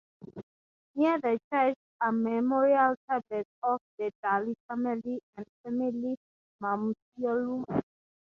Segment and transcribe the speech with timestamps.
[0.95, 6.17] Near the church are memorial tablets of the Daly family and the family
[6.59, 7.63] mausoleum.